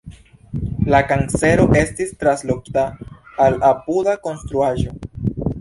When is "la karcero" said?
0.93-1.67